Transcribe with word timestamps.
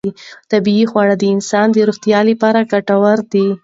طبیعي 0.51 0.85
خواړه 0.91 1.15
د 1.17 1.23
انسان 1.35 1.67
د 1.71 1.77
روغتیا 1.89 2.19
لپاره 2.29 2.59
ډېر 2.61 2.69
ګټور 2.71 3.17
دي. 3.33 3.47